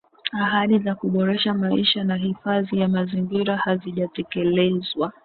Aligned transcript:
Ahadi 0.41 0.79
za 0.79 0.95
kuboresha 0.95 1.53
maisha 1.53 2.03
na 2.03 2.15
hifadhi 2.15 2.79
ya 2.79 2.87
mazingira 2.87 3.57
hazijatekelezwa 3.57 5.11